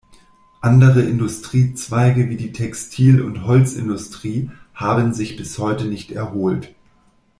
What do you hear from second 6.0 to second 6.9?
erholt.